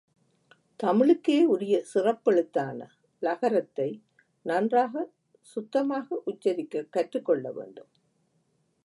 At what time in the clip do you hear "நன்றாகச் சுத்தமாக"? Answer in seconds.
4.45-6.21